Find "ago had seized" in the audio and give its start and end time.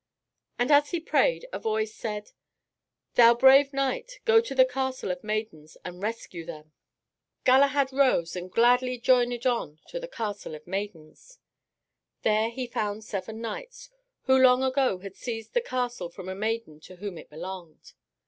14.63-15.53